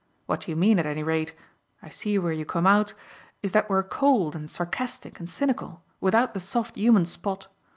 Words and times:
What 0.25 0.47
you 0.47 0.55
mean 0.55 0.79
at 0.79 0.87
any 0.87 1.03
rate 1.03 1.35
I 1.83 1.89
see 1.89 2.17
where 2.17 2.31
you 2.33 2.43
come 2.43 2.65
out 2.65 2.95
is 3.43 3.51
that 3.51 3.69
we're 3.69 3.83
cold 3.83 4.35
and 4.35 4.49
sarcastic 4.49 5.19
and 5.19 5.29
cynical, 5.29 5.83
without 5.99 6.33
the 6.33 6.39
soft 6.39 6.73
human 6.75 7.05
spot. 7.05 7.49